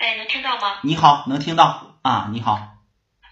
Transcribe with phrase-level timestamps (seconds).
[0.00, 0.80] 哎，能听到吗？
[0.82, 2.28] 你好，能听到啊？
[2.32, 2.52] 你好，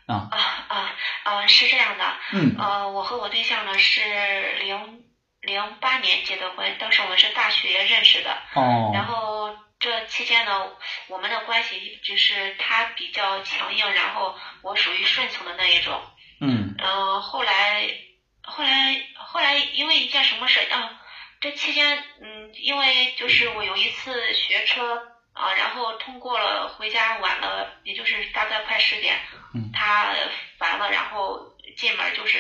[0.07, 0.29] 啊
[0.69, 0.95] 啊
[1.25, 1.47] 啊！
[1.47, 5.03] 是这样的，嗯呃，我和我对象呢是零
[5.41, 10.67] 零八年结的婚，当时我们是大学认识的，哦然后这期间呢，
[11.09, 15.99] 我们的关系一直是他比较强硬，然后我属于顺从的那一种。
[16.43, 17.89] 嗯嗯、后来
[18.43, 21.01] 后来后来因为一件什么事啊，
[21.41, 25.01] 这期间嗯，因为就是我有一次学车
[25.39, 29.17] 啊，然后通过了，回家晚了，也就是大概快十点，
[29.55, 30.13] 嗯他
[30.59, 32.37] 烦了，然后进门就是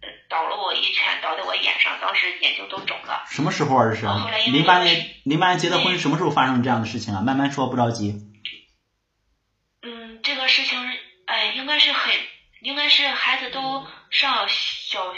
[0.00, 3.26] 呃倒了我一拳，倒在我眼上，当时眼睛都肿了。
[3.30, 3.90] 什么时候啊？
[3.90, 7.20] 这是零八年零八年结的婚，什么时候发生这样的事情啊？
[7.20, 8.14] 慢慢说，不着急。
[9.82, 10.78] 嗯，这个事情，
[11.26, 12.14] 哎，应该是很，
[12.62, 15.14] 应该是孩子都上小，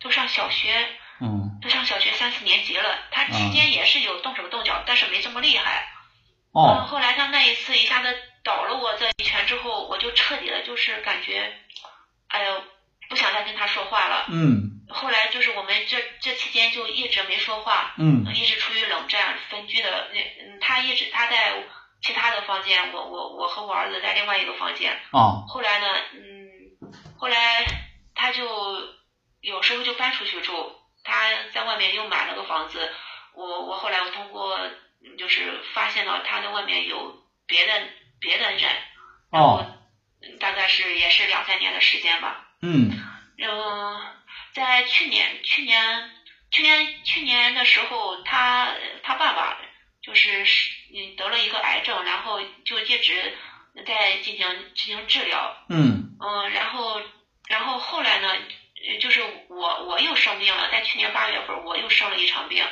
[0.00, 0.88] 都上小学，
[1.20, 2.98] 嗯都上小学三四年级了。
[3.10, 5.88] 他期间也是有动手动脚，但是没这么厉害。
[6.54, 11.52] 嗯，哦后来他那一次一下子倒了我这一拳之后，我就彻底的，就是感觉，
[12.28, 12.64] 哎呦，
[13.08, 14.26] 不想再跟他说话了。
[14.30, 20.08] 嗯后来就是我们这这期间就一直没说话，嗯一直处于冷战分居的。
[20.14, 21.62] 那嗯，他一直他在
[22.00, 24.98] 其他的房间，我我我和我儿子在另外一个房间。
[25.12, 27.66] 哦后来呢，嗯，后来
[28.14, 28.46] 他就
[29.42, 30.72] 有时候就搬出去住，
[31.04, 32.90] 他在外面又买了个房子。
[33.34, 34.74] 我我后来我通过嗯
[35.18, 37.88] 就是发现了他的外面有别的
[38.20, 38.60] 别的人，
[39.30, 39.64] 然后
[40.40, 42.48] 大概是也是两三年的时间吧。
[42.62, 42.90] 嗯
[43.38, 44.00] 嗯，
[44.52, 46.10] 在去年去年
[46.50, 49.58] 去年去年的时候，他他爸爸
[50.02, 50.44] 就是
[50.94, 53.36] 嗯得了一个癌症，然后就一直
[53.86, 55.56] 在进行进行治疗。
[55.68, 57.00] 嗯嗯，然后
[57.48, 62.64] 然后后来呢，呃就是我我又生病了，在去年八月份我又生了一场病，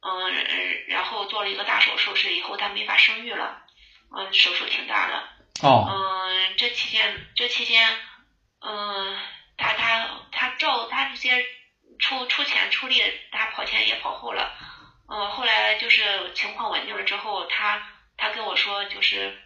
[0.00, 0.56] 嗯，呃
[0.88, 3.56] 然后做了一个大手术，是以后他没法生育了，
[4.16, 5.22] 嗯，手术挺大的，
[5.62, 5.84] 哦。
[5.88, 7.96] 嗯，这期间这期间，
[8.60, 9.16] 嗯，
[9.56, 11.44] 他他他照他这些
[11.98, 14.52] 出出钱出力，他跑前也跑后了，
[15.08, 19.36] 嗯，后来就是情况稳定了之后，他他跟我说就是，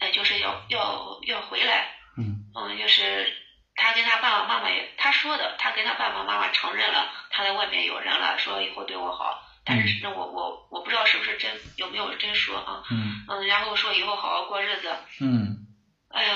[0.00, 2.40] 呃，就是要要要回来，嗯。
[2.56, 3.36] 嗯，就是
[3.74, 13.24] 他跟他爸爸妈妈也他说的，他跟他爸爸妈妈承认了他在外面有人了，说以后对我好，但是那我我我不知道是不是真有没有真说啊，嗯。
[13.28, 14.94] 嗯，然后说以后好好过日子。
[15.20, 15.56] 嗯。
[16.08, 16.34] 哎呀，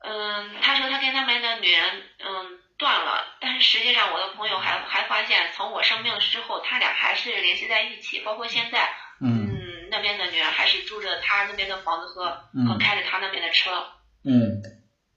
[0.00, 8.88] 嗯，他说他跟他们的女人嗯断了，但是实际上我的朋友还还发现，从我生病之后，他俩还是联系在一起，包括现在，
[9.20, 9.48] 嗯。
[9.48, 13.86] 嗯，那边的女人还是住着他那边的房子和和嗯开着他那边的车，
[14.24, 14.60] 嗯。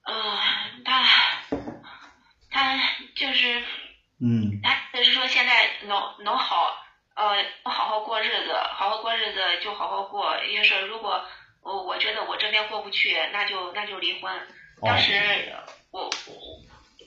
[0.04, 1.04] 嗯，他
[2.50, 2.80] 他
[3.16, 3.62] 就是
[4.22, 4.60] 嗯。
[4.64, 6.74] 他就是说现在能能好，
[7.19, 10.41] 呃，好好过日子，好好过日子就好好过。
[10.46, 11.22] 也是如果
[11.62, 14.47] 我我觉得我这边过不去，那就那就离婚。
[14.81, 15.53] 当时
[15.91, 16.09] 我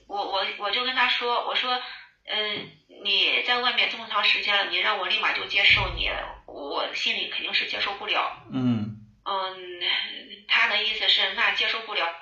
[0.06, 1.80] 我我我就跟他说，我说，
[2.26, 2.70] 嗯，
[3.02, 6.10] 你在外面这么长时间了，你让我立马就接受你，
[6.46, 8.42] 我心里肯定是接受不了。
[8.52, 9.56] 嗯嗯，
[10.46, 12.18] 他的意思是那接受不了，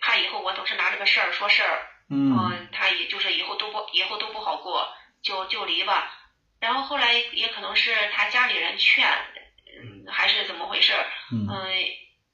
[0.00, 1.86] 怕以后我总是拿这个事儿说事儿。
[2.10, 6.17] 嗯嗯，他也就是以后都不以后都不好过，就就离吧。
[6.60, 10.92] 然后后来也可能是他家里人劝，嗯，还是怎么回事，
[11.32, 11.84] 嗯嗯，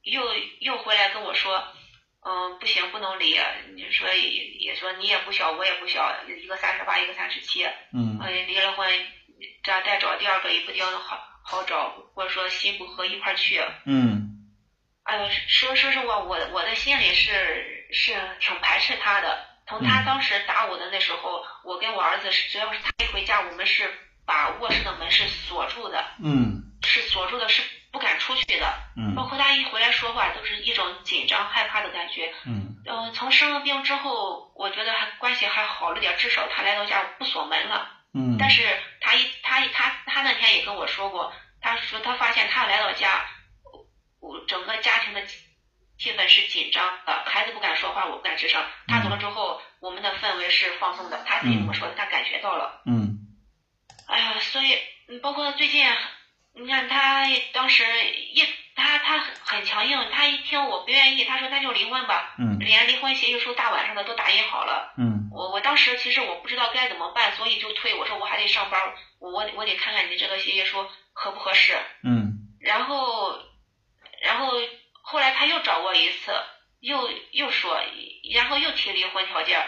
[0.02, 0.22] 又
[0.60, 1.62] 又回来跟我说，
[2.24, 3.38] 嗯，不行，不能离。
[3.74, 4.30] 你说也
[4.60, 9.06] 也说你也不小，我也不小，一个三十八，一个三十七，嗯嗯，离了婚，
[9.62, 13.62] 再再找第二个也不一定好好找，或者说心不合一块儿去。
[13.84, 14.30] 嗯
[15.04, 19.46] 哎呦，说说实话，我我的心里是是挺排斥他的。
[19.66, 23.90] 从他嗯当时打我的那时候，我跟我儿子是，只要是他一回家，我们是
[24.26, 27.62] 把卧室的门是锁住的，嗯是锁住的，是
[27.92, 28.66] 不敢出去的。
[29.16, 32.32] 包嗯括他一回来说话，都是一种紧张害怕的感觉。
[32.46, 37.90] 嗯嗯、从生了病之后，我觉得还关系还好了点，至少他来到家不锁门了。
[38.12, 38.62] 嗯但是
[39.00, 43.24] 他一他他他那天也跟我说过，他说他发现他来到家，
[44.20, 45.38] 我整个家庭的气
[45.98, 48.62] 气氛是紧张的，孩子不敢说话，我不敢吱声。
[48.86, 52.82] 他走了之后，我们的氛围是放松的，他自己跟我说的，他感觉到了。
[52.86, 53.18] 嗯
[54.06, 54.78] 哎呀，所以
[55.08, 55.86] 嗯包括最近，
[56.54, 57.84] 你看他当时
[58.32, 58.42] 一
[58.76, 64.92] 他他很很强硬，他一听我不愿意，他说那就离婚吧，嗯连离婚协议书大晚上的都打印好了。
[64.98, 68.80] 嗯我我当时其实我不知道该怎么办，所以就退我说我还得上班，
[69.20, 71.76] 我我我得看看你这个协议书合不合适。
[72.02, 73.38] 嗯然后
[74.22, 74.52] 然后
[75.02, 76.32] 后来他又找我一次，
[76.80, 77.78] 又又说，
[78.34, 79.60] 然后又提离婚条件，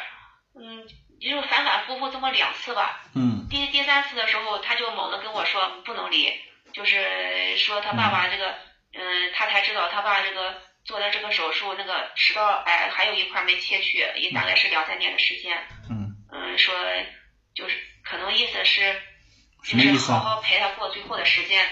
[0.59, 0.89] 嗯，
[1.21, 3.03] 就反反复复这么两次吧。
[3.15, 6.33] 嗯第第三次的时候，他就猛地跟我说不能离，
[6.73, 8.55] 就是说他爸爸这个
[8.93, 15.57] 嗯，他才知道他爸这个做的这个手术，那个食道癌还有一块没切去，也大概是两三年的时间。
[15.91, 16.75] 嗯嗯，说
[17.55, 19.01] 就是可能意思是，
[19.63, 21.65] 什么意思啊就是好好陪他过最后的时间。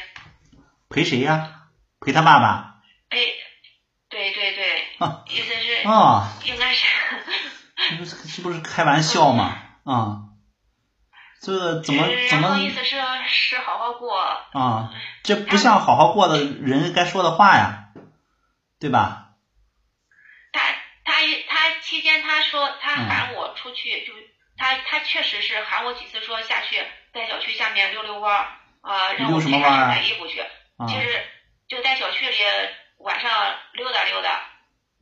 [0.91, 1.63] 陪谁呀、
[2.01, 2.77] 陪他爸爸？
[3.11, 3.35] 陪，
[4.09, 6.87] 对对对，啊意思是、啊，应该是，
[7.77, 9.57] 这不是这不是开玩笑吗？
[9.85, 10.19] 啊，
[11.43, 14.93] 这怎么怎么意思是是好好过，啊？
[15.23, 17.89] 这不像好好过的人该说的话呀，
[18.81, 19.33] 对吧？
[20.53, 20.61] 他
[21.05, 21.15] 他
[21.49, 24.13] 他期间他说他嗯喊我出去，就
[24.57, 26.83] 他他确实是喊我几次说下去
[27.13, 28.47] 在小区下面溜溜弯儿
[28.81, 30.41] 啊、让溜我陪他去买衣服去。
[30.41, 31.23] 啊，其实
[31.69, 32.37] 就在小区里
[32.99, 33.31] 晚上
[33.73, 34.41] 溜达溜达，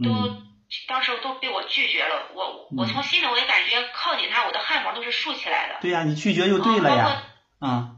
[0.03, 0.42] 都、嗯
[0.89, 2.29] 当时都被我拒绝了。
[2.35, 5.77] 我我嗯从心里我也感觉靠近他，我的汗毛都是竖起来的。
[5.81, 7.23] 对呀、你拒绝就对了呀，
[7.61, 7.91] 啊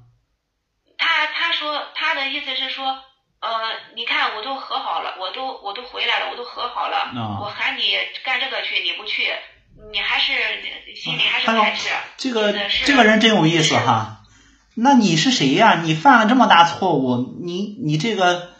[0.99, 2.87] 他他说他的意思是说，
[3.41, 3.51] 呃，
[3.97, 7.83] 你看我都和好了，我都我都回来了，我都和好了，啊我喊你
[8.25, 9.31] 干这个去，你不去，
[9.93, 10.33] 你还是
[10.95, 11.91] 心里还是排斥。
[12.17, 12.53] 这个
[12.85, 14.23] 这个人真有意思哈。
[14.77, 15.83] 那你是谁呀？
[15.83, 18.51] 你犯了这么大错误，你你这个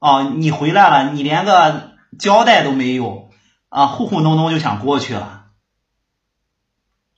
[0.00, 3.29] 哦，你回来了，你连个交代都没有
[3.70, 5.46] 啊，糊糊弄弄就想过去了。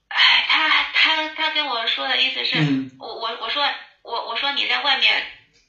[0.09, 3.65] 哎，他他他跟我说的意思是，嗯我我我说
[4.03, 5.23] 我我说你在外面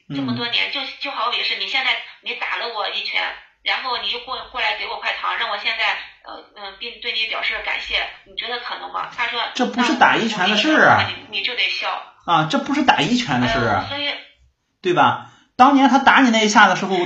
[0.10, 1.92] 这么嗯多年，就就好比是你现在
[2.22, 3.22] 你打了我一拳，
[3.64, 5.94] 然后你又过过来给我块糖，让我现在
[6.26, 9.10] 呃嗯并对你表示感谢，你觉得可能吗？
[9.16, 12.04] 他说这不是打一拳的事儿啊你你就得笑。
[12.26, 14.10] 啊，这不是打一拳的事儿所以
[14.82, 15.30] 对吧？
[15.56, 16.98] 当年他打你那一下的时候，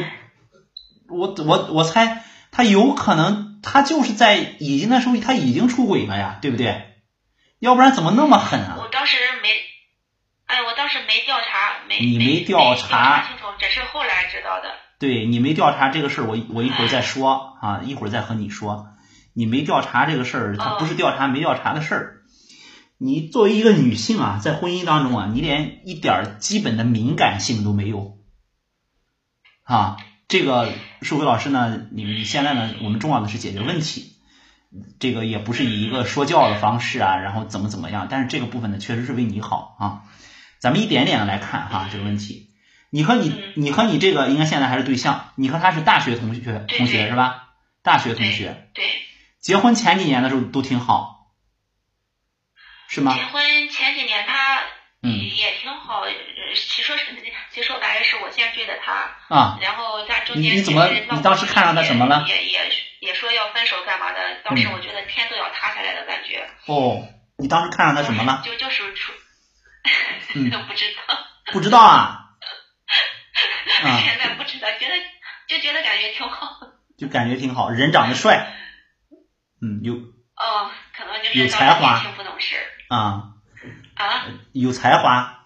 [1.09, 6.95] 我我我猜他有可能他就是在已经那时候他已经出轨了呀，对不对？
[7.59, 8.77] 要不然怎么那么狠啊？
[8.79, 9.49] 我当时没，
[10.45, 14.69] 哎，我当时没调查，没你没没调查查清楚，只是后来知道的。
[14.99, 18.87] 对你没调查这个事儿，我我一会儿再说啊，一会儿再和你说。
[19.33, 22.21] 你没调查这个事儿，他不是调查没调查的事儿。
[22.99, 28.17] 你作为一个女性啊，在婚姻当中啊，你连一点基本的敏感性都没有
[29.63, 29.97] 啊。
[30.27, 34.13] 这个树辉老师呢，你你现在呢，我们重要的是解决问题，
[34.99, 40.01] 这个也不是以一个说教的方式啊，然后怎么怎么样，但是这个部分呢，确实是为你好啊。
[40.59, 42.51] 咱们一点点的来看哈这个问题。
[42.89, 47.49] 你和你嗯你和你这个应该现在还是对象，你和他是大学同学同学是吧？
[47.83, 48.85] 大学同学，对，
[49.39, 51.31] 结婚前几年的时候都挺好，
[52.87, 53.25] 是吗结？
[53.25, 54.59] 婚前几年他
[55.03, 55.11] 嗯。
[55.35, 56.11] 也挺好，呃
[56.53, 57.05] 其实说是
[57.51, 58.93] 其实说白了是我先追的他，
[59.35, 62.25] 啊，然后在中间你你怎么你当时看上他什么了？
[62.27, 62.71] 也也也
[63.01, 64.73] 也说要分手干嘛的，当时嗯。
[64.73, 66.47] 我觉得天都要塌下来的感觉。
[66.65, 67.07] 哦，
[67.37, 68.41] 你当时看上他什么了？
[68.45, 69.13] 就就是出，
[70.35, 70.49] 嗯。
[70.49, 71.17] 都 不知道，
[71.53, 72.17] 不知道啊，
[73.83, 73.99] 啊。
[74.03, 74.95] 现在不知道，觉得
[75.47, 76.57] 就觉得感觉挺好。
[76.97, 78.53] 就感觉挺好，人长得帅，
[79.61, 82.55] 嗯，有哦，可能就是当才华时年轻不懂事
[82.89, 83.21] 啊，
[83.97, 85.45] 啊，有才华，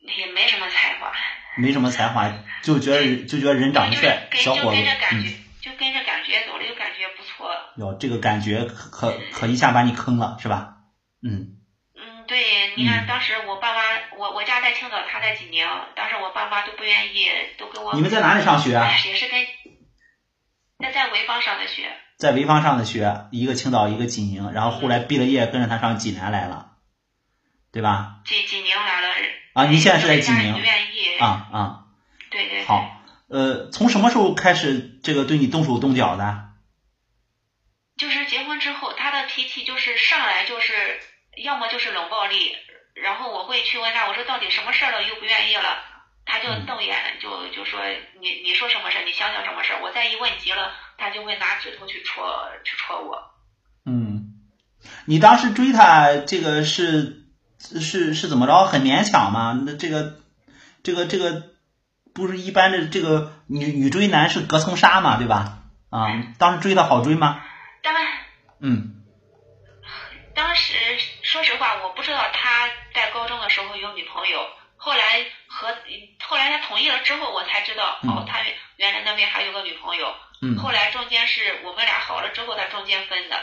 [0.00, 1.12] 也没什么才华，
[1.56, 2.32] 没什么才华，
[2.62, 7.50] 就觉得就觉得人长得就是帅，小伙子跟着感觉，嗯，就跟着感觉走了，就感觉不错。
[7.76, 10.74] 哟，这个感觉可可可一下把你坑了，是吧？
[11.22, 11.58] 嗯
[11.94, 13.82] 嗯，对，你看嗯当时我爸妈，
[14.16, 18.84] 我我家在青岛，他在济宁，当时我爸妈都不愿意，都跟我你们在哪里上学啊？
[18.84, 19.46] 哎也是跟
[20.78, 26.72] 在在潍坊上的学，在潍坊上的学，一个青岛，一个济宁，然后后来毕了业跟着他上济南来了，
[27.70, 28.16] 对吧？
[28.24, 29.08] 济济宁来了。
[29.52, 31.16] 啊，你现在是在济宁不愿意。
[31.18, 31.84] 啊啊，
[32.30, 32.64] 对对对。
[32.64, 36.48] 好，呃，从什么时候开始这个对你动手动脚的？
[37.96, 41.00] 就是结婚之后，他的脾气就是上来就是
[41.36, 42.56] 要么就是冷暴力，
[42.94, 45.84] 然后我会去问他，我说到底什么事儿了，又不愿意了，
[46.24, 47.80] 他就嗯瞪眼，就就说
[48.20, 52.26] 你你说什么事儿，你想想什么事儿，我再一问急了，他就会拿指头去戳
[52.64, 53.30] 去戳我。
[53.86, 54.34] 嗯，
[55.06, 57.24] 你当时追他这个是
[57.58, 58.66] 是是怎么着？
[58.66, 59.58] 很勉强吗？
[59.64, 60.20] 那这个
[60.82, 61.54] 这个这个
[62.12, 65.62] 不是一般的这个女女追男是隔层纱嘛，对吧？
[65.88, 67.40] 啊，当时追他好追吗？
[67.82, 67.94] 当
[68.60, 68.94] 嗯
[70.34, 70.74] 当时
[71.22, 74.38] 说实话，我不知道他在高中的时候有女朋友，
[74.76, 75.68] 后来和
[76.28, 80.14] 后来他同意了之后，我才知道、嗯哦，他原原来那边还有个女朋友。
[80.40, 83.36] 嗯后来中间是我们俩好了之后，他中间分的，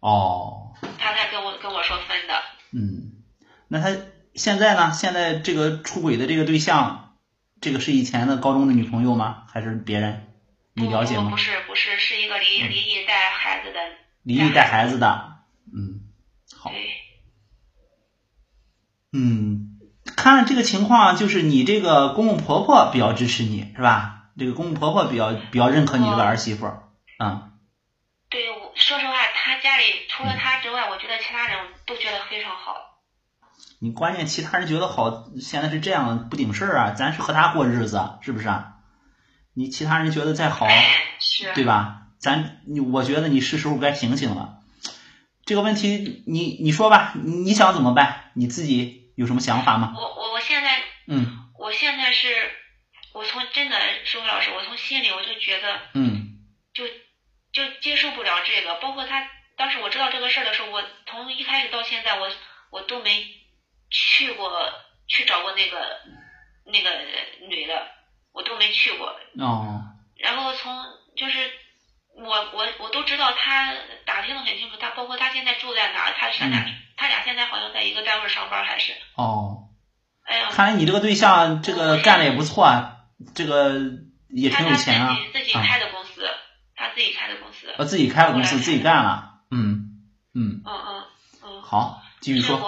[0.00, 2.42] 哦他才跟我跟我说分的。
[2.72, 3.22] 嗯，
[3.68, 3.96] 那他
[4.34, 4.92] 现在呢？
[4.92, 7.14] 现在这个出轨的这个对象，
[7.60, 9.44] 这个是以前的高中的女朋友吗？
[9.48, 10.32] 还是别人？
[10.74, 11.36] 你了解吗不不？
[11.36, 13.78] 是不是，是一个离嗯离异带孩子的。
[14.24, 15.36] 离异带孩子的，
[15.72, 16.00] 嗯，
[16.56, 16.90] 好，对，
[19.12, 19.78] 嗯，
[20.16, 24.23] 看这个情况，就是你这个公公婆婆比较支持你，是吧？
[24.38, 26.66] 这个公公婆婆比较比较认可你这个儿媳妇，
[27.18, 27.50] 嗯。
[28.30, 32.74] 对，我说实话，他家里除了他之外，我觉得其他人都觉得非常好。
[33.78, 36.90] 你关键其他人觉得好，现在是这样不顶事儿啊！
[36.96, 38.72] 咱是和他过日子，是不是啊？
[39.54, 40.66] 你其他人觉得再好，
[41.20, 42.08] 是对吧？
[42.18, 44.58] 咱你我觉得你是时候该醒醒了。
[45.44, 48.32] 这个问题，你你说吧，你想怎么办？
[48.34, 49.92] 你自己有什么想法吗？
[49.94, 50.70] 我我我现在，
[51.06, 52.28] 嗯，我现在是，
[53.14, 56.36] 我从真的，舒伟老师，我从心里我就觉得，嗯，
[56.74, 56.86] 就
[57.52, 58.74] 就接受不了这个。
[58.74, 62.30] 包括他当时我知道这个事儿的时候，我从一开始到现在，我
[62.70, 63.24] 我都没
[63.88, 64.50] 去过
[65.08, 66.00] 去找过那个
[66.66, 66.90] 那个
[67.48, 67.94] 女的。
[68.34, 69.06] 我都没去过
[69.38, 69.80] 哦，
[70.18, 70.76] 然后从
[71.16, 71.52] 就是
[72.16, 73.72] 我我我都知道他
[74.04, 76.66] 打听的很清楚，他包括他现在住在哪，他现在
[76.96, 79.68] 他俩现在好像在一个单位上班还是哦，
[80.24, 82.93] 哎呀，看来你这个对象这个干的也不错啊，
[83.34, 83.74] 这个
[84.28, 86.22] 也挺有钱啊，自己开的公司，
[86.74, 90.00] 他自己开的公司，呃，自己开的公司自己干了，嗯
[90.34, 91.04] 嗯嗯嗯
[91.42, 92.60] 嗯，好，继续说，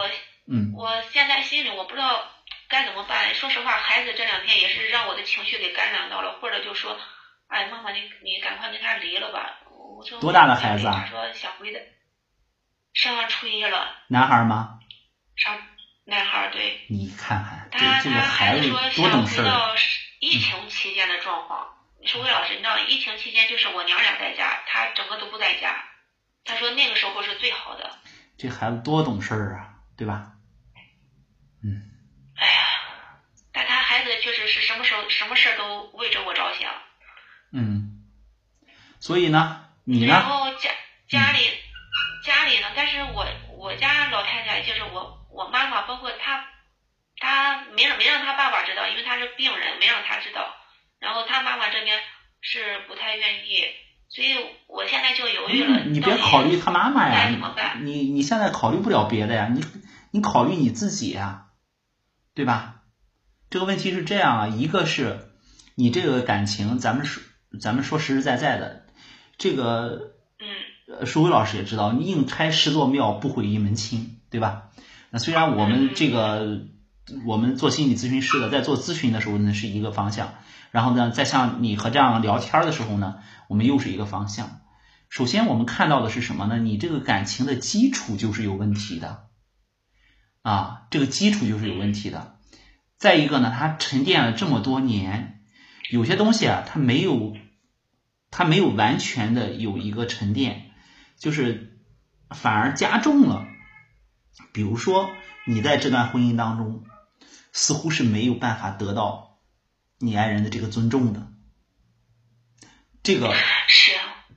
[0.48, 2.32] 嗯，我现在心里我不知道。
[2.68, 3.32] 该怎么办？
[3.32, 6.98] 说实话，孩子这两天也是让我的情绪给感染到了，或者就说，
[7.46, 9.60] 哎，妈妈，你你赶快跟他离了吧。
[9.70, 11.04] 我说多大的孩子啊？
[11.04, 11.78] 他说想回的，
[12.92, 13.94] 上初一了。
[14.08, 14.80] 男孩吗？
[15.36, 15.56] 上
[16.06, 16.84] 男孩，对。
[16.88, 19.76] 你看看，他这个孩子多懂事儿。
[20.20, 21.74] 疫情期间的状况。
[22.04, 25.84] 说魏老师，你知道疫情期间就是我娘俩在家，他整个都不在家。
[26.44, 27.98] 他说那个时候是最好的。
[28.38, 30.32] 这孩子多懂事儿啊，对吧？
[31.64, 31.90] 嗯。
[32.36, 32.60] 哎呀，
[33.50, 36.70] 但他孩子确实是什么时候什么事儿都为着我着想。
[37.52, 38.04] 嗯，
[39.00, 40.12] 所以呢，你呢？
[40.12, 40.70] 然后家
[41.08, 41.50] 家里
[42.22, 46.46] 家里呢，但是我我家老太太就是我我妈妈，包括她，
[47.18, 50.54] 她没让没让他爸爸知道，因为他是病人，没让他知道。
[50.98, 51.98] 然后他妈妈这边
[52.40, 53.64] 是不太愿意，
[54.08, 54.34] 所以
[54.66, 55.84] 我现在就犹豫了。
[55.84, 57.84] 你别考虑他妈妈呀，怎么办？
[57.84, 59.64] 你你现在考虑不了别的呀，你
[60.10, 61.42] 你考虑你自己呀。
[62.34, 62.82] 对吧？
[63.48, 65.30] 这个问题是这样啊，一个是
[65.74, 67.22] 你这个感情，咱们说
[67.58, 68.84] 咱们说实实在在的，
[69.38, 74.64] 这个，嗯，舒伟老师也知道，宁拆十座庙，不毁一门亲，对吧？
[75.08, 76.60] 那虽然我们这个
[77.24, 80.34] 我们做心理咨询师的，在做咨询的时候呢是一个方向，
[80.72, 84.60] 然后呢，在像你和这样聊天的时候呢，我们又是一个方向。
[85.08, 86.58] 首先我们看到的是什么呢？
[86.58, 89.28] 你这个感情的基础就是有问题的。
[90.42, 92.38] 啊，这个基础就是有问题的。
[92.98, 95.42] 再一个呢，它沉淀了这么多年，
[95.90, 97.36] 有些东西啊，它没有，
[98.30, 100.70] 它没有完全的有一个沉淀，
[101.18, 101.78] 就是
[102.30, 103.46] 反而加重了。
[104.52, 105.08] 比如说，
[105.46, 106.84] 你在这段婚姻当中，
[107.58, 109.38] 似乎是没有办法得到
[109.98, 111.26] 你爱人的这个尊重的。
[113.02, 113.34] 这个
[113.66, 113.92] 是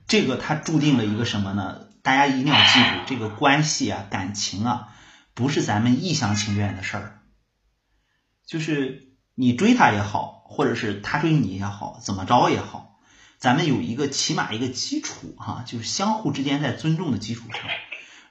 [0.08, 1.88] 这个，它注定了一个什么呢？
[2.02, 4.96] 大家一定要记住，这个关系啊，感情啊。
[5.34, 7.20] 不是咱们一厢情愿的事儿，
[8.46, 12.98] 就是你追他也好，或者是他追你也好，怎么着也好，
[13.38, 17.60] 咱们有一个起码一个基础哈，就是相互之间在尊重的基础上。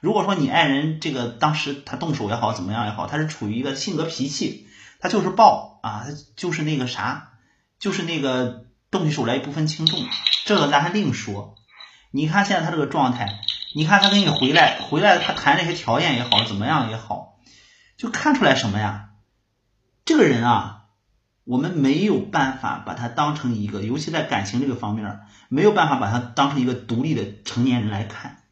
[0.00, 4.68] 如果说你爱人这个当时他动手也好，怎么样也好，他是处于一个性格脾气，
[5.00, 7.32] 他就是暴啊，他就是那个啥，
[7.78, 10.06] 就是那个动起手来不分轻重，
[10.44, 11.56] 这个咱还另说。
[12.10, 13.28] 你看现在他这个状态。
[13.72, 17.38] 你看他跟你回来，回来他谈那些条件也好，怎么样也好，
[17.96, 19.10] 就看出来什么呀？
[20.04, 20.86] 这个人啊，
[21.44, 28.42] 我们没有办法把他当成一个，尤其在感情这个方面，没有办法把他当成一个独立的成年人来看。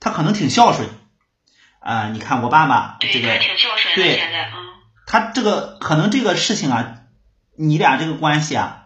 [0.00, 0.90] 他可能挺孝顺
[1.80, 4.02] 啊，你看我爸爸这个，挺孝顺的。
[4.02, 4.77] 对，现在，嗯，
[5.08, 6.98] 他这个可能这个事情啊，
[7.56, 8.84] 你俩这个关系啊。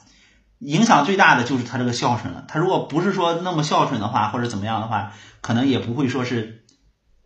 [0.60, 2.44] 影响最大的就是他这个孝顺了。
[2.46, 6.64] 他如果不是说那么孝顺的话，或者怎么样的话，可能也不会说是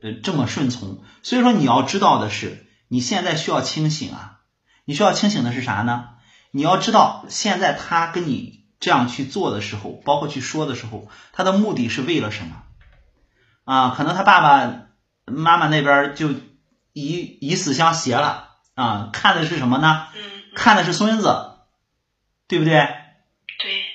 [0.00, 1.02] 呃这么顺从。
[1.22, 4.38] 所以说你要知道的是，你现在需要清醒啊！
[4.86, 6.08] 你需要清醒的是啥呢？
[6.50, 12.62] 你要知道现在他跟你这样去做的时候，包括去说的时候，他的目的是为了什么
[13.64, 13.94] 啊？
[13.94, 14.86] 可能他爸爸
[15.26, 16.30] 妈妈那边就
[16.94, 18.45] 以以死相挟了
[18.76, 19.11] 啊！
[19.12, 20.06] 看的是什么呢？
[20.54, 21.35] 看的是孙子，
[22.47, 22.88] 对不对？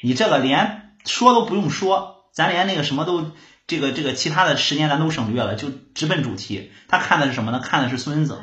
[0.03, 3.31] 你这个连说都不用说，咱连那个什么都
[3.67, 6.71] 这个这个其他的时间咱都省略了，就直奔主题。
[6.87, 7.59] 他看的是什么呢？
[7.59, 8.41] 看的是孙子，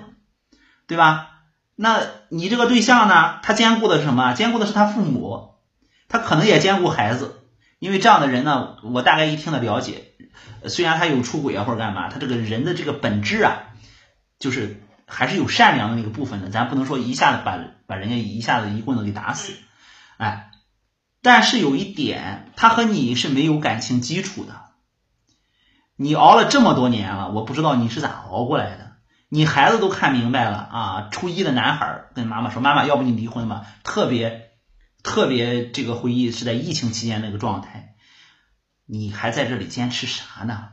[0.87, 1.31] 对吧？
[1.75, 3.41] 那你这个对象呢？
[3.43, 4.33] 他兼顾的是什么？
[4.33, 5.55] 兼顾的是他父母，
[6.09, 7.35] 他可能也兼顾孩子。
[7.81, 10.13] 因为这样的人呢，我大概一听的了解，
[10.67, 13.75] 虽然他有出轨啊或者干嘛，他这个人的这个本质啊，
[14.41, 19.55] 就是还是有善良的那个部分的，咱不能说一下子把把人家一下子一棍子给打死，
[20.19, 20.51] 哎，
[21.23, 24.67] 但是有一点，他和你是没有感情基础的。
[25.97, 28.93] 你熬了这么多年了，我不知道你是咋熬过来的。
[29.31, 31.09] 你孩子都看明白了啊！
[31.11, 34.53] 初一的男孩跟妈妈说：“妈妈，要不你离婚吧？”特别
[35.03, 37.95] 特别这个回忆是在疫情期间那个状态。
[38.87, 40.69] 你还在这里坚持啥呢？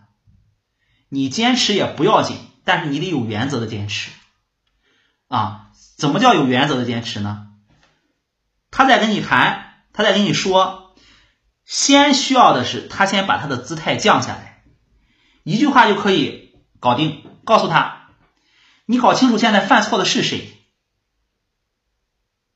[1.09, 4.11] 你坚持也不要紧，但是你得有原则的坚持
[5.27, 5.67] 啊！
[5.97, 7.47] 怎么叫有原则的坚持呢？
[8.71, 10.95] 他在跟你谈，他在跟你说，
[11.65, 14.63] 先需要的是他先把他的姿态降下来。
[15.43, 18.09] 一句话就可以搞定，告诉他，
[18.85, 20.57] 你搞清楚现在犯错的是谁，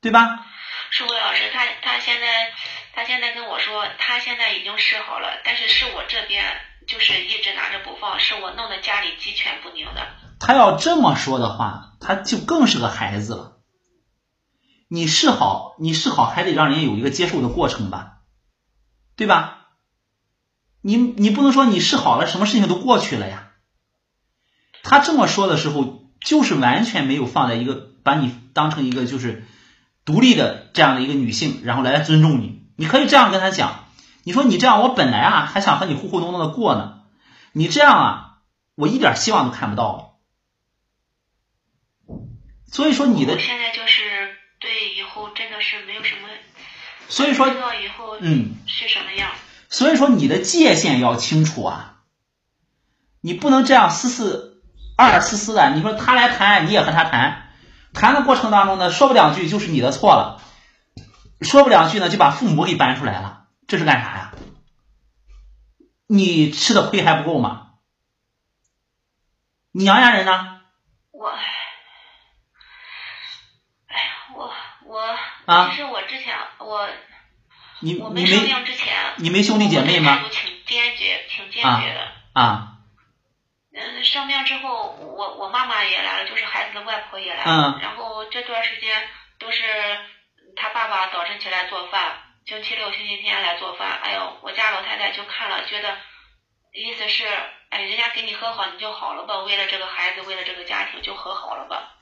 [0.00, 0.46] 对吧？
[0.90, 2.52] 是魏老师，他他现在
[2.92, 6.44] 他现在跟我说，他现在已经试好了，但是是我这边
[6.86, 10.06] 就是一直拿着不放，是我弄得家里鸡犬不宁的。
[10.40, 13.58] 他要这么说的话，他就更是个孩子了。
[14.88, 18.22] 你示好，你示好还得让人家有一个接受的过程吧，
[19.14, 19.68] 对吧？
[20.82, 23.52] 你你不能说你示好了，什么事情都过去了呀？
[24.82, 29.46] 他这么说的时候，就是完全没有放在一个把你当成一个就是
[30.06, 32.64] 独立的这样的一个女性，然后来尊重你。
[32.76, 33.84] 你可以这样跟他讲，
[34.24, 37.02] 你说你这样，我本来啊还想和你糊糊弄弄的过呢，
[37.52, 38.38] 你这样啊，
[38.74, 40.09] 我一点希望都看不到了。
[42.70, 46.28] 所以说你的现在就是对以后真的是没有什么，
[47.08, 49.30] 所以说以后嗯是什么样。
[49.68, 52.00] 所以说你的界限要清楚啊，
[53.20, 54.62] 你不能这样丝丝
[54.96, 55.70] 二丝丝的。
[55.74, 57.52] 你说他来谈，你也和他谈，
[57.92, 60.42] 谈的过程当中呢，说不两句就是你的错了，
[61.40, 64.32] 说不两句呢就把父母给搬出来了，这是干啥呀？
[66.06, 67.68] 你吃的亏还不够吗？
[69.72, 70.60] 你娘家人呢？
[71.12, 71.28] 我，
[73.86, 74.02] 哎呀，
[74.34, 74.52] 我
[74.86, 75.16] 我
[75.50, 76.88] 啊，其实我之前我。
[77.82, 78.22] 你你没
[79.16, 80.22] 你没兄弟姐妹吗？
[80.30, 82.12] 挺坚决，挺坚决的。
[82.34, 82.76] 啊。
[83.72, 87.78] 嗯，生病之后，我我妈妈也来了，就是孩子的外婆也来了。
[87.78, 87.80] 嗯。
[87.80, 89.08] 然后这段时间
[89.38, 89.62] 都是
[90.56, 93.98] 他爸爸早晨起来做饭，星期六、星期天来做饭。
[94.02, 95.96] 哎呦，我家老太太就看了，觉得
[96.74, 97.26] 意思是，
[97.70, 99.38] 哎，人家给你和好，你就好了吧？
[99.38, 101.96] 为了这个孩子，为了这个家庭，就和好了吧？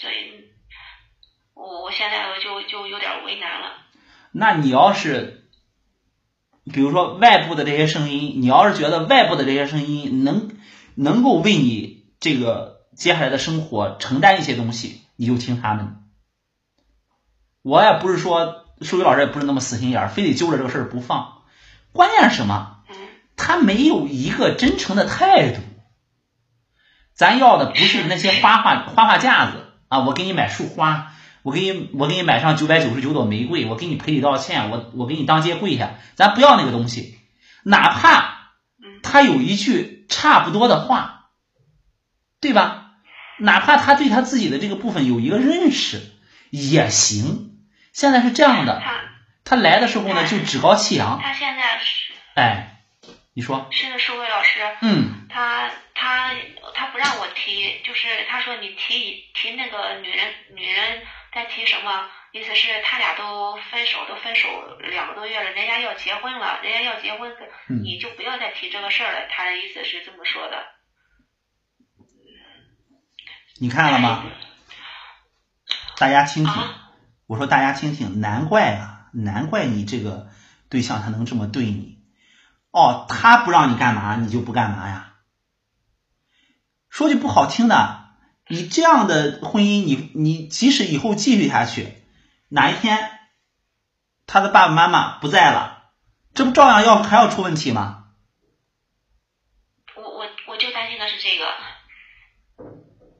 [0.00, 0.52] 所以。
[1.58, 3.72] 我我现在我就就有点为难了。
[4.30, 5.48] 那你要是，
[6.72, 10.52] 比如说外部的这些声音，你要是觉得外部的这些声音能
[10.94, 16.04] 能够为你这个接下来的生活承担一些东西，你就听他们。
[17.62, 21.42] 我也不是说数学老师也不是那么死心眼非得揪着这个事儿不放。
[21.90, 22.84] 关键是什么？
[23.36, 25.60] 他没有一个真诚的态度。
[27.14, 29.98] 咱要的不是那些花花花花架子啊！
[30.00, 31.14] 我给你买束花。
[31.48, 37.18] 我给你，我给你买上九百九十九朵玫瑰，我给你赔礼道歉，我我给你当街跪下，咱不要那个东西，
[37.64, 38.52] 哪怕
[39.02, 41.30] 他有一句差不多的话，
[42.38, 42.90] 对吧？
[43.38, 46.02] 哪怕他对他自己的这个部分有一个认识
[46.50, 47.56] 也行。
[47.94, 48.82] 现在是这样的，
[49.42, 51.18] 他来的时候呢就趾高气扬。
[51.18, 52.82] 他现在是哎，
[53.32, 56.30] 你说是的，数位老师，嗯，他他
[56.74, 61.00] 他不让我提，就是他说你提提那个女人女人。
[61.38, 62.08] 在提什么？
[62.32, 64.48] 意思是他俩都分手，都分手
[64.90, 67.32] 两个多月了，人家要结婚了，人家要结婚，
[67.80, 69.28] 你就不要再提这个事儿了。
[69.30, 70.66] 他的意思是这么说的。
[73.60, 74.24] 你看了吗？
[75.96, 76.52] 大家听听，
[77.28, 80.28] 我说大家听听，难怪啊，难怪你这个
[80.68, 81.98] 对象他能这么对你。
[82.72, 85.14] 哦，他不让你干嘛，你就不干嘛呀？
[86.90, 87.97] 说句不好听的。
[88.48, 92.02] 你这样的婚姻，你你即使以后继续下去，
[92.48, 93.10] 哪一天
[94.26, 95.90] 他的爸爸妈妈不在了，
[96.32, 98.06] 这不照样要还要出问题吗？
[99.94, 101.46] 我我我就担心的是这个。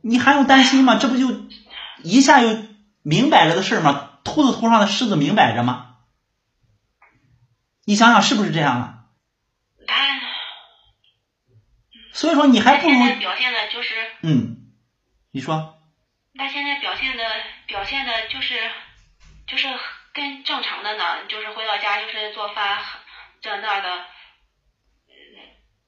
[0.01, 0.97] 你还用担心吗？
[0.97, 1.47] 这不就
[2.03, 2.49] 一下就
[3.03, 4.19] 明摆着的事吗？
[4.25, 5.97] 秃子头上的虱子明摆着吗？
[7.85, 9.05] 你想想是不是这样啊？
[9.87, 10.21] 他，
[12.13, 14.65] 所以说你还不如表现的就是嗯。
[15.31, 15.79] 你说，
[16.39, 17.23] 他现在表现的
[17.67, 18.55] 表现的就是
[19.47, 19.69] 就是
[20.15, 22.79] 跟正常的呢，就是回到家就是做饭
[23.43, 23.89] 这那的。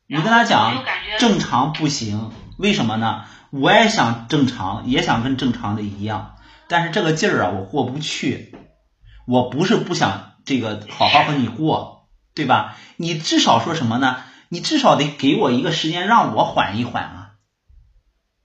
[0.07, 0.85] 你跟他讲
[1.18, 3.24] 正常不行，为什么呢？
[3.50, 6.37] 我也想正常，也想跟正常的一样，
[6.68, 8.55] 但是这个劲儿啊，我过不去。
[9.26, 12.76] 我不是不想这个好好和你过，对吧？
[12.96, 14.22] 你至少说什么呢？
[14.48, 17.31] 你至少得给我一个时间，让我缓一缓啊。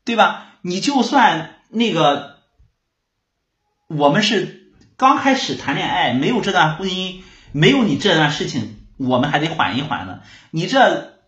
[0.05, 0.55] 对吧？
[0.67, 2.38] 你就算那个，
[3.88, 10.21] 我们是刚开始谈恋爱，没有这段婚姻，没有你这段事情，我们还得缓一缓呢。
[10.49, 11.19] 你这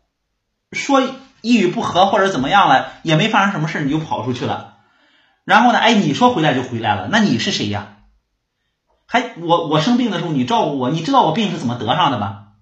[0.72, 1.04] 说
[1.42, 4.78] 一语不合或者怎么样了，也没发生什么事，你就跑出去了。
[5.44, 7.98] 然后呢，哎，你说回来就回来了，那你是谁呀？
[9.06, 12.54] 还我我生病的时候你照顾我，你知道我病是怎么得上的吗？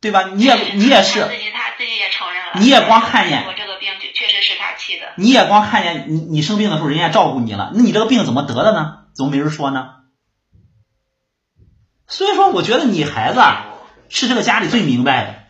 [0.00, 0.22] 对吧？
[0.22, 2.52] 你也你也是，他自己他自己也承认了。
[2.60, 5.12] 你也光看见个病就确实是他气的。
[5.16, 9.04] 你也光看见你你生病的时候人家照顾你了，那你这个病怎么得的呢？
[9.14, 9.96] 怎么没人说呢？
[12.06, 13.66] 所以说，我觉得你孩子啊
[14.08, 15.44] 是这个家里最明白的。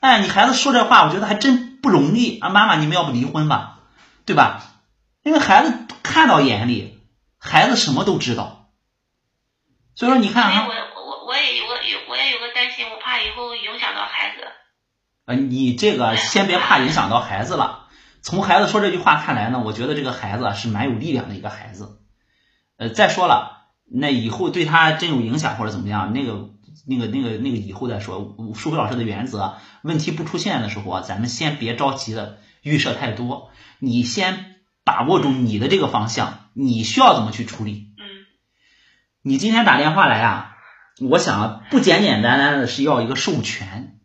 [0.00, 2.48] 哎，你孩子说这话，我觉得还真不容易啊！
[2.48, 3.80] 妈妈，你们要不离婚吧，
[4.24, 4.62] 对吧？
[5.22, 7.00] 因为孩子看到眼里，
[7.38, 8.70] 孩子什么都知道。
[9.94, 14.46] 所以说，你看啊，我我我也有个有我也有个担心，我怕以后影响到孩子。
[15.26, 17.88] 呃，你这个先别怕影响到孩子了。
[18.22, 21.98] 从孩子说这句话看来呢，我觉得这个孩子是蛮有力量的一个孩子。
[22.76, 26.50] 呃，再说了，那以后对他真有影响或者怎么样，那个、
[26.86, 28.36] 那个、那个、那个以后再说。
[28.54, 37.94] 舒辉老师的原则，问题不出现的时候啊，咱们先别着急的预设太多，你先把握住你的这个方向，你需要怎么去处理。
[37.98, 38.04] 嗯。
[39.22, 40.56] 你今天打电话来啊，
[41.00, 43.98] 我想不简简单单的是要一个授权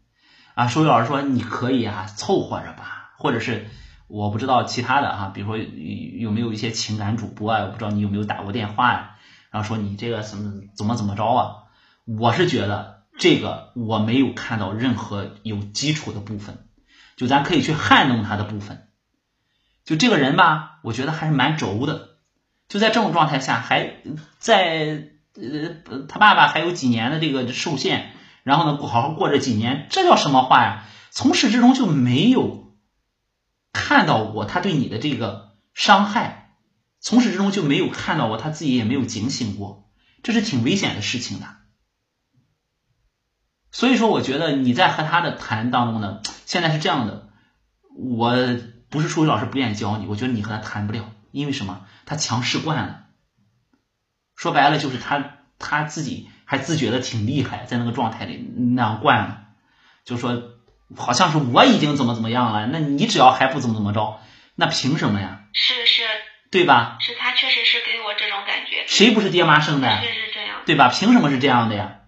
[0.60, 0.68] 啊。
[0.68, 3.68] 舒辉老师说你可以啊，凑合着吧，或者是。
[4.12, 7.66] 我不知道其他的哈，比如说有没有一些情感主播啊？
[7.66, 9.18] 我不知道你有没有打过电话呀？
[9.52, 11.56] 然后说你这个什么怎么怎么着啊？
[12.06, 16.58] 我是觉得这个我没有看到任何有基础的部分，
[17.18, 18.88] 就咱可以去撼动他的部分。
[19.86, 22.18] 就这个人吧，我觉得还是蛮轴的。
[22.68, 23.98] 就在这种状态下，还
[24.40, 25.04] 在
[25.36, 28.12] 呃他爸爸还有几年的这个受限，
[28.44, 30.84] 然后呢不好好过这几年，这叫什么话呀？
[31.12, 32.68] 从始至终就没有。
[33.72, 36.56] 看到过他对你的这个伤害，
[37.00, 39.92] 从始至终就没有看到过他自己也没有警醒过，
[40.24, 41.46] 这是挺危险的事情的。
[43.72, 47.30] 所以说，我觉得你在和他的谈当中呢，现在是这样的，
[47.96, 48.36] 我
[48.90, 51.86] 不是数学老师不愿意教你，我觉得你和他谈不了，因为什么？
[52.08, 53.06] 他强势惯了，
[54.36, 58.38] 说白了就是他他自己还自觉的挺厉害，在那个状态里
[58.76, 59.42] 那样惯了，
[60.04, 60.58] 就说。
[60.98, 64.20] 好像是我已经怎么怎么样了，那你只要还不怎么怎么着，
[64.56, 65.42] 那凭什么呀？
[65.54, 66.02] 是是，
[66.50, 66.98] 对吧？
[67.00, 68.86] 是他确实是给我这种感觉。
[68.88, 70.02] 谁不是爹妈生的？
[70.02, 70.90] 确实这样，对吧？
[70.90, 72.00] 凭什么是这样的呀？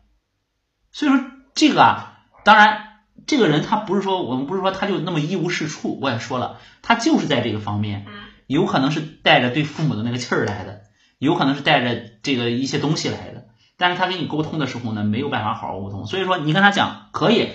[0.92, 1.24] 所以说
[1.54, 8.08] 这个啊，当然这个人他不是说我们不是说他就那么一无是处，我也说了，他就是在这个方面，
[8.48, 10.82] 有可能是带着对父母的那个气儿来的，
[11.20, 13.46] 有可能是带着这个一些东西来的，
[13.82, 17.50] 但是他跟你沟通的时候呢，没有办法好好沟通，所以说你跟他讲可以。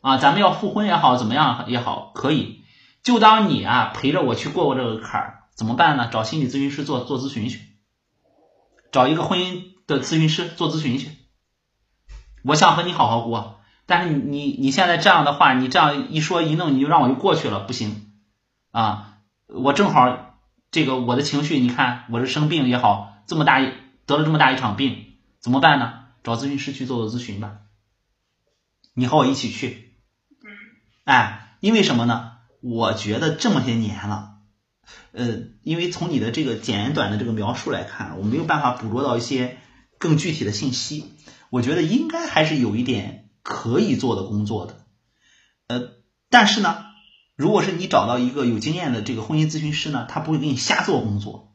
[0.00, 2.64] 啊，咱们要复婚也好，怎么样也好，可以，
[3.04, 6.08] 就当你啊陪着我去过过这个坎儿，怎么办呢？
[6.10, 7.60] 找心理咨询师做做咨询去，
[8.90, 11.12] 找一个婚姻的咨询师做咨询去。
[12.42, 18.12] 我想和你好好过，但是你你现在这样的话，你这样一说一弄，你就让我就过去了，不行
[18.72, 19.18] 啊！
[19.46, 20.34] 我正好
[20.72, 25.11] 这个我的情绪，你看我是生病也好，这么大得了这么大一场病，
[25.42, 26.04] 怎么办呢？
[26.22, 27.62] 找咨询师去做做咨询吧，
[28.94, 29.96] 你和我一起去。
[31.02, 32.34] 哎，因为什么呢？
[32.60, 34.34] 我觉得这么些年了，
[35.10, 39.58] 呃，因为从你的这个简短的这个描述来看，我没有办法捕捉到一些
[39.98, 41.12] 更具体的信息。
[41.50, 44.86] 我觉得应该还是有一点可以做的工作的。
[45.66, 45.90] 呃，
[46.30, 46.84] 但是呢，
[47.34, 51.51] 如果是你找到一个有经验的这个婚姻咨询师呢，他不会给你瞎做工作，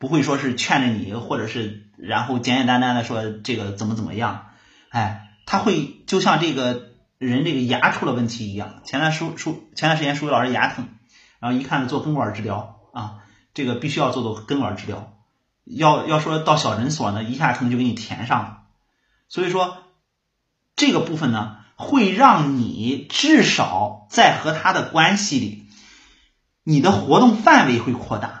[0.00, 4.46] 不会说是劝着你，或者是然后简简单单的说这个怎么怎么样。
[4.88, 6.90] 哎，他会就像这个。
[7.20, 10.88] 人这个牙出了问题一样，前段书书前段时间数学老师牙疼，
[11.38, 13.18] 然后一看做根管治疗啊，
[13.52, 15.12] 这个必须要做做根管治疗，
[15.66, 18.62] 要要说到小诊所呢，一下可能就给你填上了，
[19.28, 19.76] 所以说
[20.76, 25.66] 这个部分呢，会让你至少在和他的关系里，
[26.64, 28.39] 你的活动范围会扩大，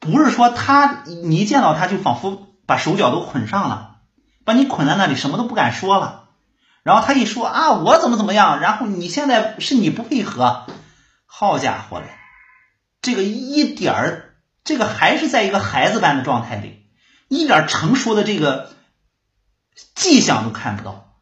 [0.00, 3.96] 不是说他你一见到他就仿佛把手脚都捆上了，
[4.44, 6.28] 把你捆在那里什么都不敢说了。
[6.82, 8.60] 然后他一说啊，我怎么怎么样？
[8.60, 10.66] 然后你现在是你不配合，
[11.26, 12.06] 好家伙嘞，
[13.02, 14.34] 这个一点儿，
[14.64, 16.86] 这个还是在一个孩子般的状态里，
[17.28, 18.72] 一点成熟的这个
[19.94, 21.16] 迹象都看不到，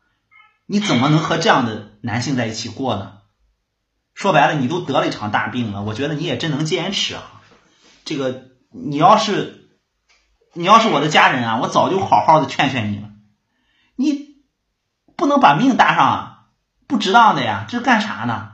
[0.67, 3.15] 你怎么能和这样的男性在一起过呢？
[4.15, 7.23] 说白了，你都得了一场大病了，我觉得你也真能坚持啊。
[8.05, 8.45] 这个
[8.85, 9.69] 你要是
[10.53, 13.11] 你要是我的家人啊，我早就好好的劝劝你了，
[13.97, 14.27] 你。
[15.19, 16.45] 不能把命搭上啊，
[16.87, 18.51] 不值当的呀，这是干啥呢？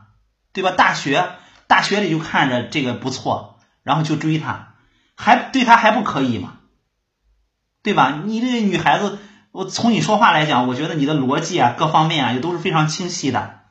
[0.52, 0.70] 对吧？
[0.70, 1.28] 大学
[1.66, 4.74] 大学里就看着这个不错，然后就追她，
[5.16, 6.58] 还对她还不可以吗？
[7.82, 8.22] 对吧？
[8.24, 9.18] 你这女孩子，
[9.50, 13.62] 我从你说话来讲，我觉得你的逻辑啊，各方面啊，也都是非常清晰的。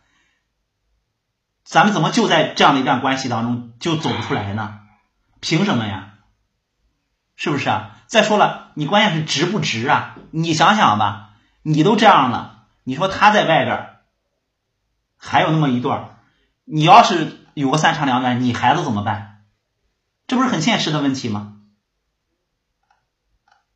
[1.64, 4.82] 咱们怎么就在这样的一段关系当中就走不出来呢？
[5.40, 6.11] 凭什么呀？
[7.44, 7.98] 是不是啊？
[8.06, 10.16] 再说了，你关键是值不值啊？
[10.30, 11.32] 你想想吧，
[11.64, 13.96] 你都这样了，你说他在外边
[15.18, 16.20] 还有那么一段，
[16.66, 19.44] 你要是有个三长两短，你孩子怎么办？
[20.28, 21.58] 这不是很现实的问题吗？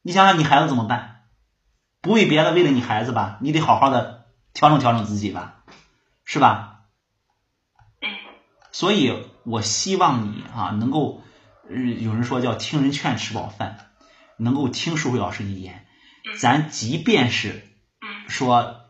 [0.04, 1.24] 你想想，你孩子怎么办？
[2.02, 5.64] 不为别的，为了你孩子吧，你得好好的调整调整自己吧，
[6.24, 6.82] 是吧？
[8.72, 11.24] 所以，我希望你啊，能够，
[11.70, 13.88] 有人说叫听人劝，吃饱饭，
[14.38, 15.86] 能够听淑慧老师一言。
[16.40, 17.64] 咱即便是
[18.28, 18.82] 说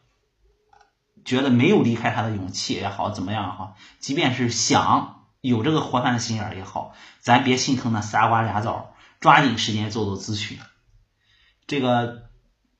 [1.24, 10.58] 觉得没有离开他的勇气也好，怎么样哈，即便是想有这个活泛的心眼也好，咱别心疼那仨瓜俩枣，抓紧时间做做咨询。
[11.68, 12.30] 这个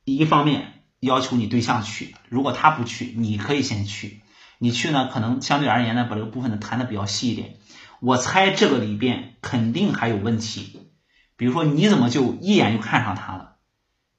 [0.04, 4.22] 一方面要求你对象去，如果他不去，你可以先去。
[4.58, 7.58] 你去呢，可能相对而言呢，把这个部分呢谈的比较细一点。
[8.02, 10.90] 我猜这个里边肯定还有问题，
[11.36, 13.56] 比如说你怎么就一眼就看上他了？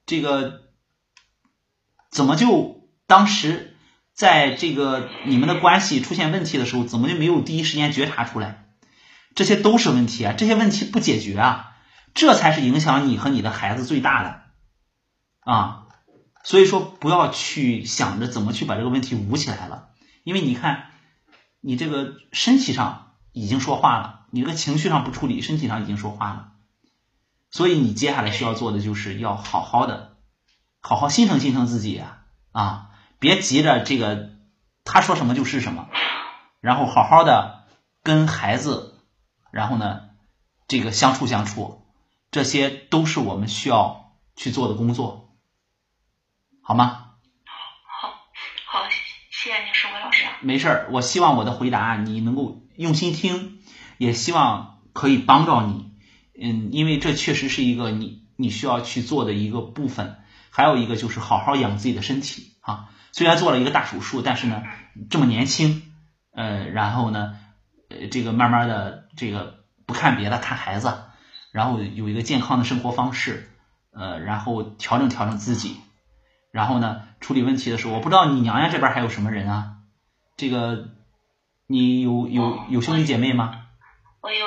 [0.07, 0.63] 这个
[2.11, 3.77] 怎么就当时
[4.13, 8.67] 在这个你们的关系出现问题的时候，怎么就没有第一时间觉察出来？
[9.35, 10.33] 这些都是问题啊！
[10.33, 11.77] 这些问题不解决啊，
[12.15, 14.43] 这才是影响你和你的孩子最大的
[15.41, 15.83] 啊！
[16.43, 19.89] 所以说，不要去想着怎么去把这个问题捂起来了。
[20.25, 20.87] 因为你看，
[21.61, 23.06] 你这个身体上
[23.39, 26.53] 已经说话了，你这个情绪上不处理，身体上已经说话了，
[27.51, 30.17] 所以你接下来需要做的就是要好好的，
[30.81, 32.23] 好好心疼心疼自己呀，
[32.53, 34.31] 啊，别急着这个
[34.85, 35.87] 他说什么就是什么，
[36.63, 37.67] 然后好好的
[38.03, 38.99] 跟孩子，
[39.51, 40.01] 然后呢，
[40.67, 41.85] 这个相处相处，
[42.31, 45.37] 这些都是我们需要去做的工作，
[46.63, 47.11] 好吗？
[47.45, 48.09] 好，
[48.65, 48.89] 好
[49.31, 50.25] 谢谢你，石辉老师。
[50.41, 53.59] 没事儿，我希望我的回答你能够用心听，
[53.99, 55.91] 也希望可以帮到你。
[56.41, 60.17] 嗯，因为这确实是一个你你需要去做的一个部分。
[60.51, 62.89] 还有一个就是好好养自己的身体啊。
[63.13, 64.63] 虽然做了一个大手术，但是呢，
[65.11, 65.83] 这么年轻，
[66.33, 67.39] 呃，然后呢，
[67.91, 70.95] 呃，这个慢慢的这个不看别的，看孩子，
[71.53, 73.51] 然后有一个健康的生活方式，
[73.93, 75.77] 呃，然后调整调整自己。
[76.53, 79.77] 然后呢，处理问题的时候，我不知道你娘家这边还有什么人啊？
[80.39, 80.89] 这个，
[81.67, 83.63] 你有有有兄弟姐妹吗？
[84.21, 84.47] 我有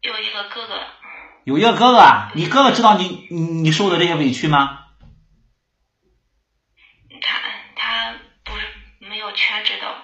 [0.00, 0.80] 有一个哥哥。
[1.44, 2.32] 有一个哥哥啊？
[2.34, 4.80] 你哥哥知道你你你受的这些委屈吗？
[7.20, 7.38] 他
[7.76, 8.66] 他不是
[9.08, 9.94] 没有全知道。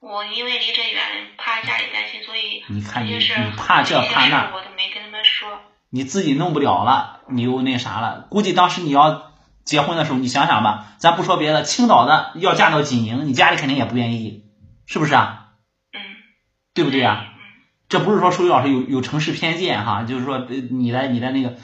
[0.00, 1.02] 我因为离这远，
[1.36, 5.60] 怕家里担心，所以你看你你怕这怕那，我都没跟他们说。
[5.90, 8.26] 你自己弄不了了，你又那啥了？
[8.30, 9.26] 估计当时你要。
[9.64, 14.44] 结婚的时候，你想想吧，咱不说别的，青岛的要嫁到济宁，你家里肯定也不愿意，
[14.86, 15.37] 是不是啊？
[16.78, 17.24] 嗯，对不对啊？
[17.88, 20.38] 这不是说数学老师有有城市偏见哈，就是说
[20.70, 21.56] 你的你的那个，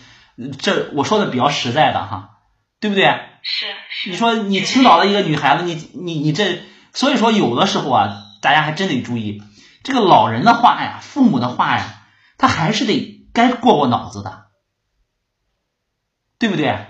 [0.59, 2.41] 这我说的比较实在的哈，
[2.81, 3.21] 对不对？
[3.43, 4.11] 是是。
[4.11, 9.43] 你说你青岛的一个女孩子，你你你这，所以说有的时候啊，大家还真得注意，
[9.83, 11.85] 这个老人的话呀，父母的话呀，
[12.39, 14.47] 他还是得该过过脑子的，
[16.39, 16.87] 对不对？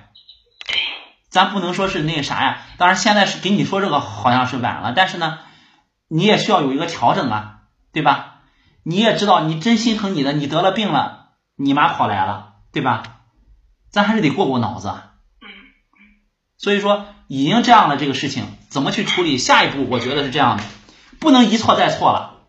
[1.28, 5.40] 咱不能说是那个啥呀，当然现在是给你说这个好像是晚了，但是呢，
[6.06, 7.62] 你也需要有一个调整啊，
[7.94, 8.40] 对吧？
[8.82, 13.02] 你也知道你真心疼你的，你得了病了，你妈跑来了，对吧？
[13.90, 14.88] 咱还是得过过脑子。
[15.40, 15.48] 嗯
[16.58, 19.38] 所以说，已经这样的这个事情，怎么去处理？
[19.38, 20.64] 下一步我觉得是这样的，
[21.20, 22.40] 不能一错再错了，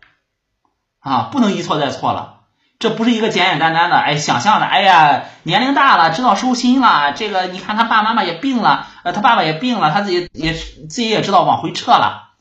[1.00, 2.34] 啊，不能一错再错了。
[2.78, 7.12] 这不是一个简简单单的，哎，想象的，哎呀，年龄大了，知道收心了。
[7.12, 12.34] 这个你看他爸爸妈妈也病了，呃，他爸爸也病了，他自己也自己也知道往回撤了，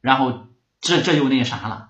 [0.00, 0.46] 然后
[0.80, 1.88] 这这就那啥了，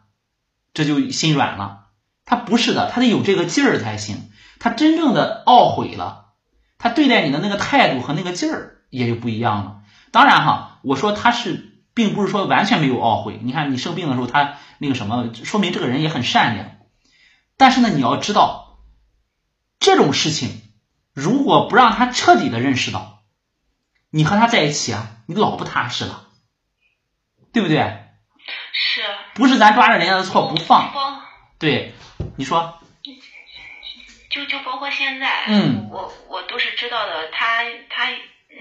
[0.75, 1.87] 这就心软了。
[2.27, 4.31] 他不是的，他得有这个劲儿才行。
[4.59, 6.33] 他真正的懊悔了，
[6.79, 9.81] 他对待你的那个态度和那个劲儿也就不一样了。
[10.11, 13.39] 当然哈，我说他是并不是说完全没有懊悔。
[13.43, 16.71] 你看你生病的时候，他那个什么，说明这个人也很善良。
[17.57, 18.79] 但是呢，你要知道，
[19.79, 20.63] 这种事情
[21.13, 23.23] 如果不让他彻底的认识到，
[24.11, 26.29] 你和他在一起啊，你老不踏实了，
[27.53, 28.01] 对不对？
[28.73, 29.03] 是。
[29.35, 30.93] 不是咱抓着人家的错不放。
[31.59, 31.93] 对，
[32.37, 32.81] 你说。
[34.31, 37.31] 就就包括现在，嗯，我我都是知道的。
[37.31, 38.11] 他他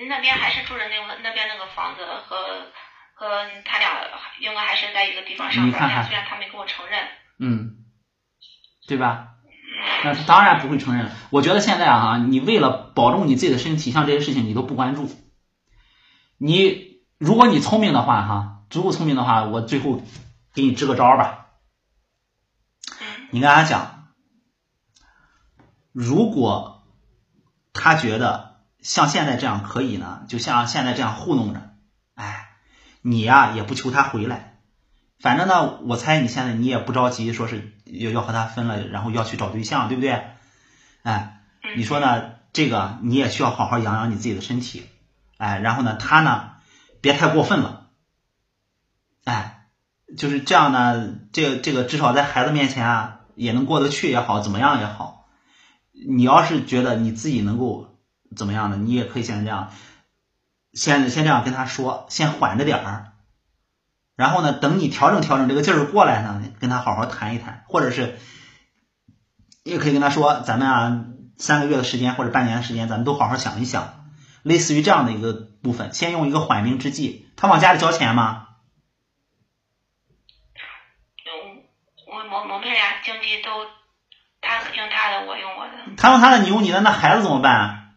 [0.08, 2.68] 那边还是住着那个那边那个房子，和
[3.16, 4.02] 和他俩
[4.40, 5.68] 应该还是在一个地方上班。
[5.70, 6.04] 你看看。
[6.06, 7.08] 虽然他没跟我承认。
[7.40, 7.78] 嗯。
[8.88, 9.30] 对吧？
[10.04, 11.12] 那当然不会承认了。
[11.32, 15.10] 我觉得现在啊，你为了保重你自己的身体，像这些事情你都不关注。
[16.38, 20.02] 你如果你聪明的话，哈，足够聪明的话，我最后
[20.54, 21.48] 给你支个招吧。
[23.32, 24.14] 你跟他讲，
[25.92, 26.84] 如果
[27.74, 31.74] 他觉得像现在这样可以呢，就像现在这样糊弄着，
[32.16, 32.50] 哎，
[33.02, 34.60] 你呀也不求他回来，
[35.20, 40.24] 反正呢，我猜你现在你也不着急，说是要要和他分了，然后要去找对象，对不对？
[41.04, 41.42] 哎，
[41.76, 42.34] 你说呢？
[42.54, 44.88] 这个你也需要好好养养你自己的身体，
[45.38, 46.52] 哎，然后呢，他呢，
[47.02, 47.83] 别太过分了，哎，
[50.18, 53.20] 就是这样呢，这个这个至少在孩子面前啊。
[53.36, 55.26] 也能过得去也好，怎么样也好，
[56.08, 57.98] 你要是觉得你自己能够
[58.36, 59.72] 怎么样的，你也可以先这样，
[60.72, 63.14] 先先这样跟他说，先缓着点儿，
[64.16, 68.20] 然后呢，等你调整调整这个劲儿过来呢，跟他好好谈一谈，或者是
[69.64, 74.12] 也可以跟他说，咱们啊三个月的时间或者半年的时间，咱们都好好想一想，
[74.44, 77.30] 类似于这样的一个部分，先用一个缓兵之计。
[77.36, 78.42] 他往家里交钱吗？
[82.06, 83.68] 我我们俩经济都，
[84.42, 85.74] 他用他的，我用我的。
[85.96, 87.94] 他用他的，你用你的，那孩子怎么办？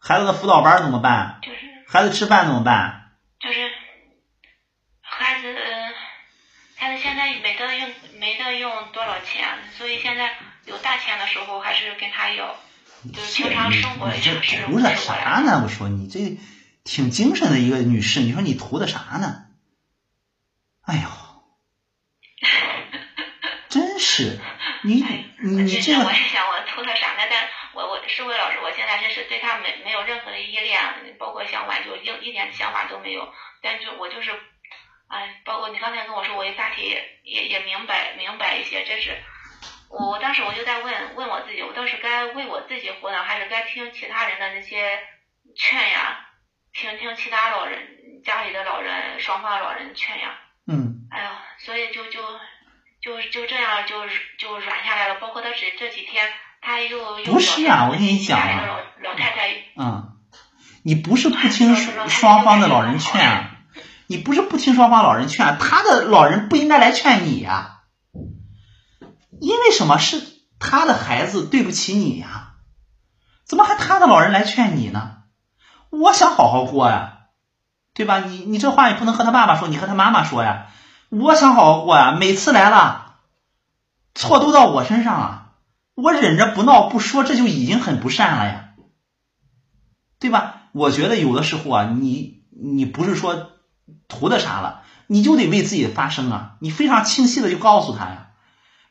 [0.00, 1.38] 孩子的辅导班怎么办？
[1.40, 1.58] 就是。
[1.86, 3.12] 孩子吃饭怎么办？
[3.38, 3.70] 就是，
[5.00, 5.56] 孩子，
[6.76, 10.32] 孩子现在没得用，没得用多少钱，所以现在
[10.64, 12.56] 有大钱的时候还是跟他要，
[13.14, 15.62] 就是平常生活你这图的啥呢？
[15.62, 16.38] 我说你这
[16.82, 19.44] 挺精神的一个女士，你说你图的啥呢？
[20.82, 21.08] 哎呦。
[23.98, 24.38] 真是，
[24.84, 25.02] 你
[25.42, 26.04] 你你这个。
[26.04, 27.26] 我也想我图他啥呢？
[27.28, 30.80] 但我我是魏老师，我现在真是对他没没有任何的依恋，
[31.18, 33.32] 包括想挽救一一点想法都没有。
[33.60, 34.30] 但是我就是，
[35.08, 38.84] 哎，包括你刚才跟我说，我也大体也也明白明白一些。
[38.84, 39.18] 这是
[39.90, 45.00] 我我当时我就在问问我自己，我倒是该为我自己活呢，还是该听其他人的那些
[45.56, 46.24] 劝呀？
[46.72, 50.38] 听听其他老人家里的老人双方老人劝呀？
[50.68, 51.08] 嗯。
[51.10, 52.22] 哎呀，所以就就。
[53.08, 54.02] 就就这样就
[54.38, 56.26] 就软下来了，包括他这这几天，
[56.60, 60.12] 他又又不是啊，我跟你讲啊，老太太，嗯，
[60.82, 63.48] 你不是不听双方的老人劝，
[64.08, 67.78] 你不是不听双方老人劝，他的老人不应该来劝你呀，
[69.40, 70.22] 因为什么是
[70.60, 72.56] 他的孩子对不起你呀？
[73.46, 75.16] 怎么还他的老人来劝你呢？
[75.88, 77.20] 我想好好过呀，
[77.94, 78.18] 对吧？
[78.18, 80.66] 你你这话也不能和他爸爸说，你和他妈妈说呀。
[81.10, 83.14] 我想好好过呀，每次来了，
[84.14, 85.52] 错都到我身上了，
[85.94, 88.68] 我忍着不闹不说，这就已经很不善了呀，
[90.18, 90.64] 对吧？
[90.72, 93.52] 我觉得有的时候啊，你你不是说
[94.06, 98.26] 图的啥了，你就得为自己发声啊，你非常清晰的就告诉他呀，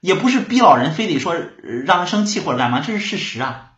[0.01, 3.73] 也不是逼老人非得说让他生气或者干嘛，这是事实啊，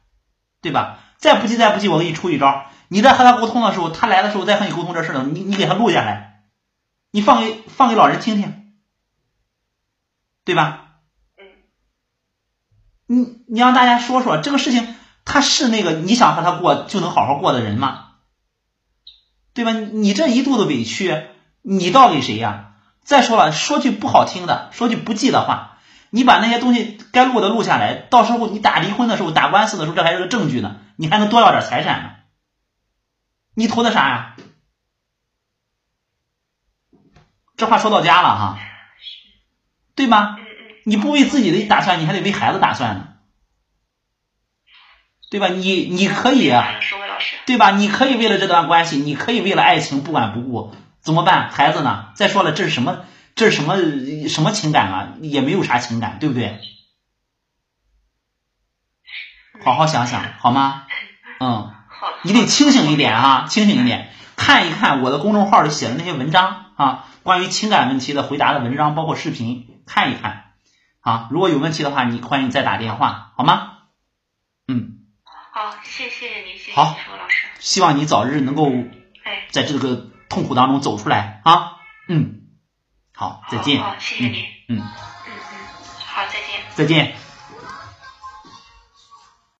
[0.61, 0.99] 对吧？
[1.17, 6.28] 再不济再不济，我给你出一招，你在和他沟通的时候，他来的时候再和你沟通这事呢你你给他录下来。
[7.11, 8.73] 你放给放给老人听听，
[10.45, 10.99] 对吧？
[11.37, 11.45] 嗯。
[13.07, 14.95] 你你让大家说说这个事情，
[15.25, 18.05] 他是那个你想和他过就能好好过的人吗？
[19.53, 19.71] 对吧？
[19.71, 21.27] 你这一肚子委屈，
[21.63, 22.75] 你倒给谁呀？
[23.03, 25.79] 再说了，说句不好听的，说句不济的话，
[26.11, 32.11] 你把那些东西该录的录下来，到时候你打离婚的时候、打官司的时候，这还是个证据呢，你还能多要点财产呢。
[33.55, 34.35] 你图的啥呀？
[37.59, 38.59] 这话说到家了哈，
[39.93, 40.37] 对吗？
[40.85, 43.07] 你不为自己的打算，你还得为孩子打算呢，
[45.29, 45.49] 对吧？
[45.49, 46.49] 你你可以，
[47.45, 47.71] 对吧？
[47.71, 51.49] 你可以为了这段关系，你可以为了爱情不管不顾，怎么办？
[51.51, 52.13] 孩子呢？
[52.15, 53.01] 再说了，这是什么？
[53.35, 53.75] 这是什么
[54.29, 55.13] 什么情感啊？
[55.21, 56.61] 也没有啥情感，对不对？
[59.61, 60.85] 好好想想好吗？
[61.41, 61.73] 嗯，
[62.23, 67.05] 你得清醒一点啊，清醒一点，看一看我的公众号里写的那些文章啊。
[67.23, 70.53] 关于情感问题的回答的文章，包括视频，看一看
[71.01, 71.27] 啊。
[71.31, 73.77] 如果有问题的话，你欢迎再打电话，好吗？
[74.67, 74.99] 嗯。
[75.51, 77.47] 好，谢谢您，谢谢好，老师。
[77.59, 78.71] 希望你早日能够
[79.51, 81.77] 在这个痛苦当中走出来啊。
[82.07, 82.41] 嗯。
[83.13, 83.81] 好，再见。
[83.81, 84.45] 好，谢谢你。
[84.69, 84.77] 嗯。
[84.77, 85.33] 嗯嗯。
[86.05, 86.61] 好，再见。
[86.75, 87.18] 再见。